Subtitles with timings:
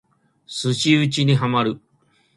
[0.47, 1.79] 寿司打にハマる